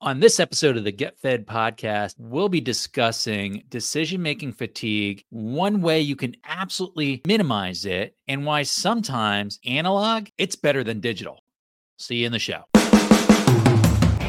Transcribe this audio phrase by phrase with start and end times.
[0.00, 5.82] On this episode of the Get Fed podcast, we'll be discussing decision making fatigue, one
[5.82, 11.42] way you can absolutely minimize it, and why sometimes analog it's better than digital.
[11.98, 12.62] See you in the show.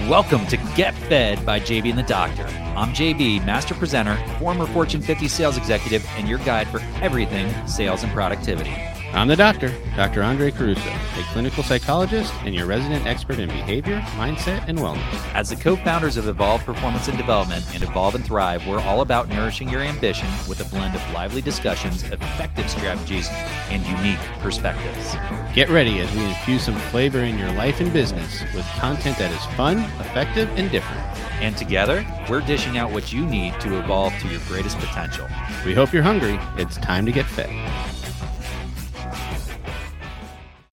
[0.10, 2.48] Welcome to Get Fed by JB and the Doctor.
[2.76, 8.02] I'm JB, master presenter, former Fortune 50 sales executive, and your guide for everything sales
[8.02, 8.74] and productivity.
[9.12, 10.22] I'm the doctor, Dr.
[10.22, 15.34] Andre Caruso, a clinical psychologist and your resident expert in behavior, mindset, and wellness.
[15.34, 19.02] As the co founders of Evolve Performance and Development and Evolve and Thrive, we're all
[19.02, 23.28] about nourishing your ambition with a blend of lively discussions, effective strategies,
[23.70, 25.16] and unique perspectives.
[25.56, 29.32] Get ready as we infuse some flavor in your life and business with content that
[29.32, 31.02] is fun, effective, and different.
[31.42, 35.28] And together, we're dishing out what you need to evolve to your greatest potential.
[35.66, 36.40] We hope you're hungry.
[36.58, 37.50] It's time to get fed.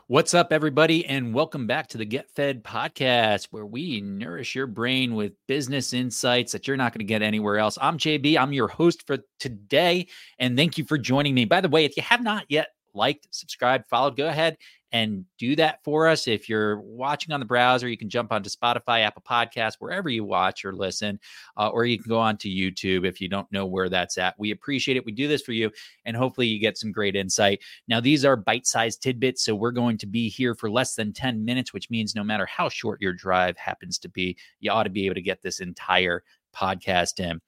[0.09, 4.69] What's up, everybody, and welcome back to the Get Fed podcast, where we nourish your
[4.69, 7.77] brain with business insights that you're not going to get anywhere else.
[7.82, 10.07] I'm JB, I'm your host for today,
[10.38, 11.45] and thank you for joining me.
[11.45, 14.59] By the way, if you have not yet liked, subscribed, followed, go ahead
[14.92, 16.29] and do that for us.
[16.29, 20.24] If you're watching on the browser, you can jump onto Spotify, Apple Podcasts, wherever you
[20.24, 21.18] watch or listen,
[21.56, 24.34] uh, or you can go on to YouTube if you don't know where that's at.
[24.38, 25.04] We appreciate it.
[25.04, 25.70] We do this for you,
[26.04, 27.60] and hopefully you get some great insight.
[27.88, 31.12] Now, these are bite sized tidbits, so we're going to be here for less than
[31.12, 34.84] 10 minutes, which means no matter how short your drive happens to be, you ought
[34.84, 36.23] to be able to get this entire
[36.54, 37.40] podcast in.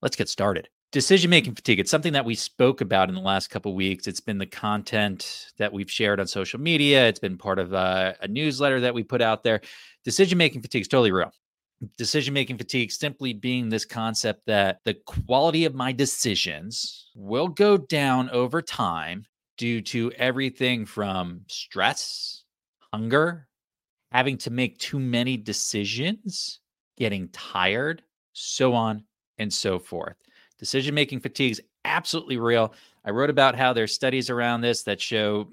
[0.00, 1.80] Let's get started decision making fatigue.
[1.80, 4.06] It's something that we spoke about in the last couple weeks.
[4.06, 7.06] It's been the content that we've shared on social media.
[7.06, 9.60] It's been part of a, uh, a newsletter that we put out there.
[10.04, 11.32] Decision making fatigue is totally real.
[11.96, 17.76] Decision making fatigue simply being this concept that the quality of my decisions will go
[17.76, 19.24] down over time
[19.58, 22.44] due to everything from stress
[22.92, 23.46] hunger
[24.12, 26.60] having to make too many decisions
[26.96, 29.04] getting tired so on
[29.38, 30.16] and so forth
[30.58, 32.74] Decision making fatigue is absolutely real.
[33.04, 35.48] I wrote about how there's studies around this that show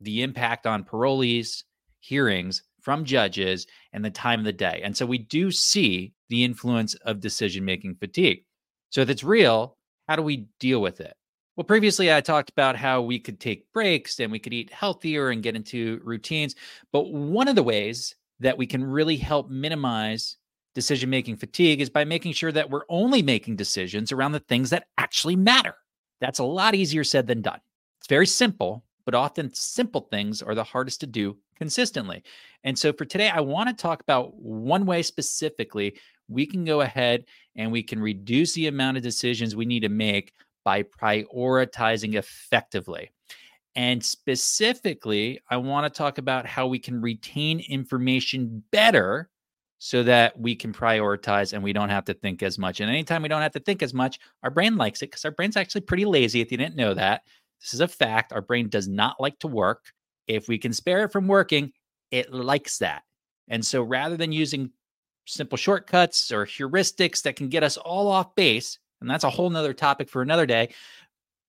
[0.00, 1.64] the impact on parolees,
[2.00, 4.80] hearings from judges, and the time of the day.
[4.84, 8.44] And so we do see the influence of decision making fatigue.
[8.90, 9.76] So if it's real,
[10.08, 11.14] how do we deal with it?
[11.56, 15.30] Well, previously I talked about how we could take breaks and we could eat healthier
[15.30, 16.54] and get into routines.
[16.92, 20.36] But one of the ways that we can really help minimize
[20.76, 24.68] decision making fatigue is by making sure that we're only making decisions around the things
[24.68, 25.74] that actually matter.
[26.20, 27.60] That's a lot easier said than done.
[27.98, 32.22] It's very simple, but often simple things are the hardest to do consistently.
[32.62, 35.96] And so for today, I want to talk about one way specifically
[36.28, 37.24] we can go ahead
[37.56, 43.10] and we can reduce the amount of decisions we need to make by prioritizing effectively.
[43.76, 49.30] And specifically, I want to talk about how we can retain information better
[49.78, 52.80] so that we can prioritize and we don't have to think as much.
[52.80, 55.30] And anytime we don't have to think as much, our brain likes it because our
[55.30, 56.40] brain's actually pretty lazy.
[56.40, 57.22] If you didn't know that,
[57.60, 58.32] this is a fact.
[58.32, 59.92] Our brain does not like to work.
[60.26, 61.72] If we can spare it from working,
[62.10, 63.02] it likes that.
[63.48, 64.70] And so rather than using
[65.26, 69.50] simple shortcuts or heuristics that can get us all off base, and that's a whole
[69.50, 70.70] nother topic for another day.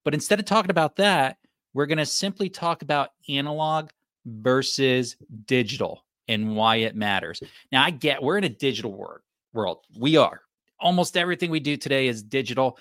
[0.03, 1.37] But instead of talking about that,
[1.73, 3.89] we're going to simply talk about analog
[4.25, 7.41] versus digital and why it matters.
[7.71, 9.21] Now, I get we're in a digital world.
[9.53, 10.41] World we are.
[10.79, 12.77] Almost everything we do today is digital.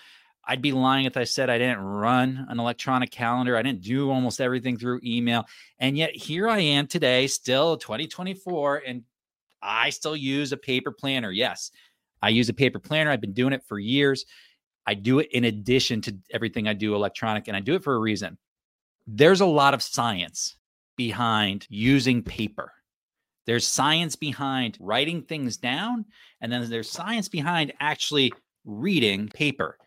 [0.47, 3.57] I'd be lying if I said I didn't run an electronic calendar.
[3.57, 5.47] I didn't do almost everything through email.
[5.79, 9.03] And yet here I am today, still 2024, and
[9.61, 11.33] I still use a paper planner.
[11.33, 11.73] Yes,
[12.23, 13.11] I use a paper planner.
[13.11, 14.25] I've been doing it for years.
[14.87, 17.95] I do it in addition to everything I do electronic, and I do it for
[17.95, 18.39] a reason.
[19.09, 20.57] There's a lot of science
[20.97, 22.73] behind using paper.
[23.47, 26.05] There's science behind writing things down,
[26.41, 28.33] and then there's science behind actually
[28.65, 29.79] reading paper.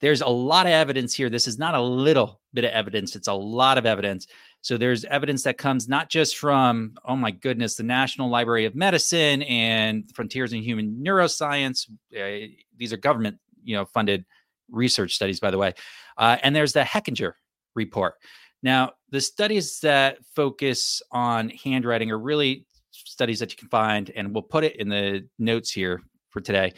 [0.00, 1.30] There's a lot of evidence here.
[1.30, 4.26] This is not a little bit of evidence, it's a lot of evidence.
[4.60, 8.74] So there's evidence that comes not just from, oh my goodness, the National Library of
[8.74, 11.88] Medicine and Frontiers in Human Neuroscience.
[12.12, 14.24] Uh, these are government, you know, funded
[14.68, 15.72] research studies, by the way.
[16.16, 17.34] Uh, and there's the Hechinger
[17.76, 18.14] report.
[18.60, 22.66] Now, the studies that focus on handwriting are really
[23.04, 26.72] studies that you can find, and we'll put it in the notes here for today.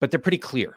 [0.00, 0.76] But they're pretty clear.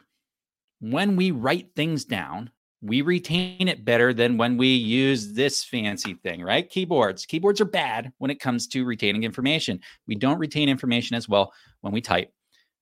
[0.79, 2.49] When we write things down,
[2.81, 6.67] we retain it better than when we use this fancy thing, right?
[6.67, 7.27] Keyboards.
[7.27, 9.79] Keyboards are bad when it comes to retaining information.
[10.07, 12.33] We don't retain information as well when we type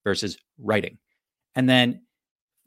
[0.05, 0.97] versus writing.
[1.55, 2.01] And then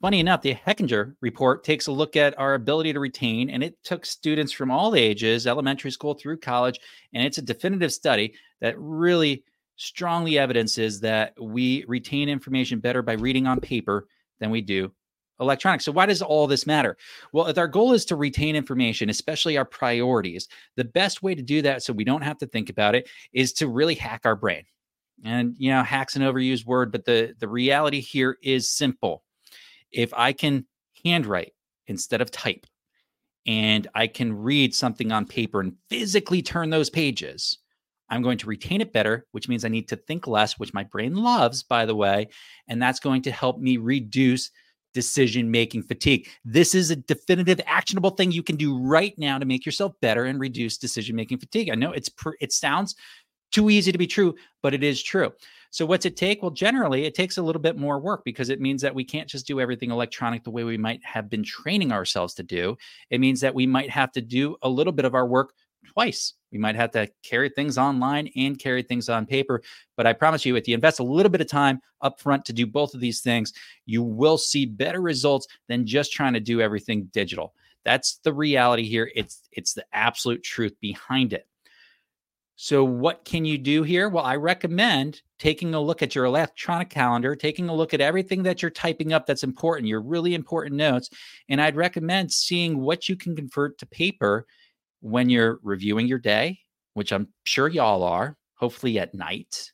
[0.03, 3.77] Funny enough, the Hechinger report takes a look at our ability to retain, and it
[3.85, 6.81] took students from all ages, elementary school through college,
[7.15, 9.45] and it's a definitive study that really
[9.77, 14.07] strongly evidences that we retain information better by reading on paper
[14.41, 14.91] than we do
[15.41, 15.81] electronic.
[15.81, 16.97] So, why does all this matter?
[17.33, 21.43] Well, if our goal is to retain information, especially our priorities, the best way to
[21.43, 24.37] do that so we don't have to think about it is to really hack our
[24.37, 24.65] brain.
[25.25, 29.23] And, you know, hack's an overused word, but the, the reality here is simple.
[29.91, 30.67] If I can
[31.05, 31.53] handwrite
[31.87, 32.67] instead of type,
[33.45, 37.59] and I can read something on paper and physically turn those pages,
[38.13, 40.85] I'm going to retain it better, which means I need to think less, which my
[40.85, 42.29] brain loves, by the way.
[42.69, 44.51] And that's going to help me reduce
[44.93, 46.29] decision making fatigue.
[46.45, 50.27] This is a definitive, actionable thing you can do right now to make yourself better
[50.27, 51.71] and reduce decision making fatigue.
[51.71, 52.95] I know it's pr- it sounds
[53.51, 55.33] too easy to be true, but it is true.
[55.71, 56.43] So, what's it take?
[56.43, 59.29] Well, generally, it takes a little bit more work because it means that we can't
[59.29, 62.77] just do everything electronic the way we might have been training ourselves to do.
[63.09, 65.55] It means that we might have to do a little bit of our work
[65.87, 66.35] twice.
[66.51, 69.63] We might have to carry things online and carry things on paper.
[69.97, 72.53] But I promise you, if you invest a little bit of time up front to
[72.53, 73.53] do both of these things,
[73.87, 77.55] you will see better results than just trying to do everything digital.
[77.85, 79.11] That's the reality here.
[79.15, 81.47] It's it's the absolute truth behind it.
[82.57, 84.09] So, what can you do here?
[84.09, 88.45] Well, I recommend taking a look at your electronic calendar, taking a look at everything
[88.45, 91.11] that you're typing up that's important, your really important notes.
[91.49, 94.47] And I'd recommend seeing what you can convert to paper
[95.03, 96.61] when you're reviewing your day,
[96.95, 99.73] which I'm sure y'all are, hopefully at night,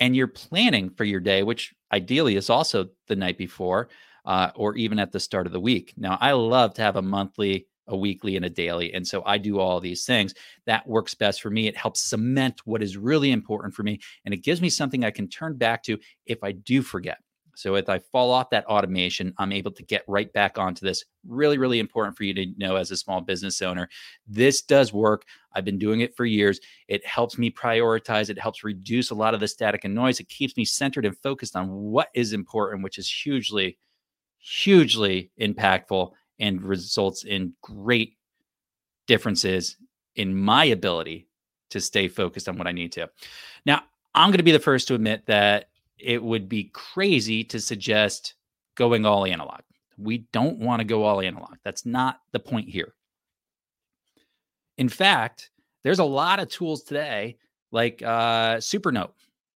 [0.00, 3.88] and you're planning for your day, which ideally is also the night before
[4.26, 5.94] uh, or even at the start of the week.
[5.96, 8.92] Now, I love to have a monthly, a weekly, and a daily.
[8.92, 10.34] And so I do all these things.
[10.66, 11.68] That works best for me.
[11.68, 14.00] It helps cement what is really important for me.
[14.24, 17.18] And it gives me something I can turn back to if I do forget.
[17.56, 21.04] So if I fall off that automation, I'm able to get right back onto this.
[21.26, 23.88] Really, really important for you to know as a small business owner.
[24.28, 25.24] This does work.
[25.54, 26.60] I've been doing it for years.
[26.86, 30.20] It helps me prioritize, it helps reduce a lot of the static and noise.
[30.20, 33.78] It keeps me centered and focused on what is important, which is hugely,
[34.38, 38.18] hugely impactful and results in great
[39.06, 39.78] differences
[40.16, 41.26] in my ability
[41.70, 43.08] to stay focused on what I need to.
[43.64, 43.82] Now,
[44.14, 48.34] I'm going to be the first to admit that it would be crazy to suggest
[48.76, 49.60] going all analog.
[49.98, 51.56] We don't want to go all analog.
[51.64, 52.94] That's not the point here.
[54.76, 55.50] In fact,
[55.82, 57.36] there's a lot of tools today
[57.72, 59.12] like uh, Supernote,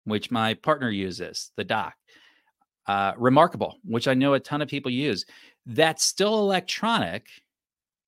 [0.04, 1.94] which my partner uses, the doc,
[2.86, 5.26] uh, Remarkable, which I know a ton of people use.
[5.66, 7.26] That's still electronic,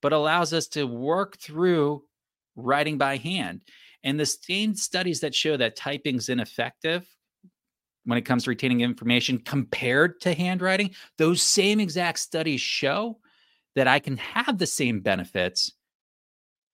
[0.01, 2.05] but allows us to work through
[2.57, 3.63] writing by hand.
[4.05, 7.07] And the same studies that show that typing's ineffective
[8.11, 13.19] when it comes to retaining information compared to handwriting, those same exact studies show
[13.77, 15.73] that I can have the same benefits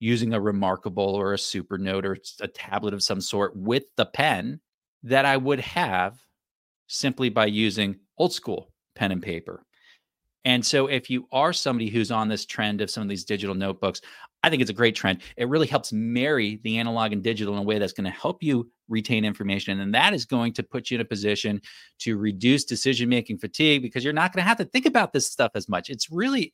[0.01, 4.07] using a remarkable or a super note or a tablet of some sort with the
[4.07, 4.61] pen
[5.03, 6.19] that I would have
[6.87, 9.63] simply by using old school pen and paper.
[10.47, 13.55] And so, if you are somebody who's on this trend of some of these digital
[13.55, 14.01] notebooks,
[14.47, 15.23] I think it's a great trend.
[15.37, 18.45] It really helps marry the analog and digital in a way that's going to help
[18.45, 19.81] you retain information.
[19.81, 21.61] And that is going to put you in a position
[21.99, 25.27] to reduce decision making fatigue because you're not going to have to think about this
[25.27, 25.91] stuff as much.
[25.91, 26.53] It's really,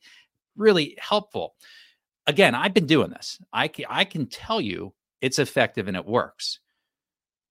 [0.55, 1.53] really helpful.
[2.25, 3.39] Again, I've been doing this.
[3.53, 4.91] I can, I can tell you
[5.21, 6.61] it's effective and it works.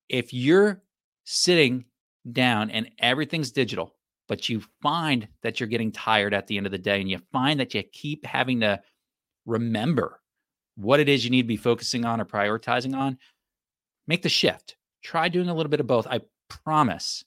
[0.09, 0.83] If you're
[1.23, 1.85] sitting
[2.29, 3.95] down and everything's digital,
[4.27, 7.19] but you find that you're getting tired at the end of the day and you
[7.31, 8.81] find that you keep having to
[9.45, 10.19] remember
[10.75, 13.17] what it is you need to be focusing on or prioritizing on,
[14.07, 14.75] make the shift.
[15.03, 16.07] Try doing a little bit of both.
[16.07, 17.23] I promise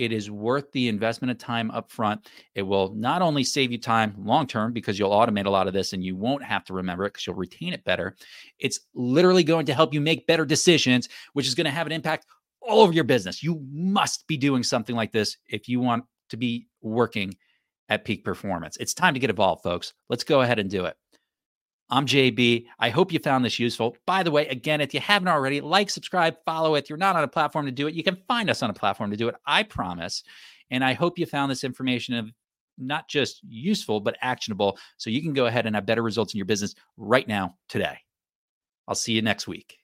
[0.00, 2.26] it is worth the investment of time up front.
[2.54, 5.74] It will not only save you time long term because you'll automate a lot of
[5.74, 8.16] this and you won't have to remember it because you'll retain it better.
[8.58, 11.92] It's literally going to help you make better decisions, which is going to have an
[11.92, 12.26] impact
[12.62, 13.42] all over your business.
[13.42, 17.34] You must be doing something like this if you want to be working
[17.90, 18.78] at peak performance.
[18.78, 19.92] It's time to get involved, folks.
[20.08, 20.96] Let's go ahead and do it.
[21.90, 22.66] I'm JB.
[22.78, 23.96] I hope you found this useful.
[24.06, 26.76] By the way, again, if you haven't already, like, subscribe, follow.
[26.76, 28.74] If you're not on a platform to do it, you can find us on a
[28.74, 29.34] platform to do it.
[29.44, 30.22] I promise.
[30.70, 32.30] And I hope you found this information of
[32.78, 36.38] not just useful, but actionable so you can go ahead and have better results in
[36.38, 37.98] your business right now, today.
[38.86, 39.79] I'll see you next week.